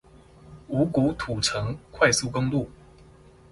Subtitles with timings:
[0.67, 2.67] 五股土城快速公路